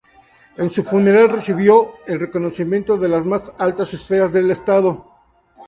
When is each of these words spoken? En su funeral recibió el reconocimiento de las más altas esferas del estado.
En 0.57 0.71
su 0.71 0.81
funeral 0.81 1.29
recibió 1.29 1.93
el 2.07 2.19
reconocimiento 2.19 2.97
de 2.97 3.07
las 3.07 3.23
más 3.23 3.51
altas 3.59 3.93
esferas 3.93 4.31
del 4.31 4.49
estado. 4.49 5.05